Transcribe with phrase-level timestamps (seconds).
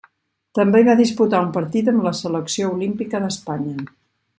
[0.59, 3.91] També va disputar un partit amb la selecció olímpica d'Espanya.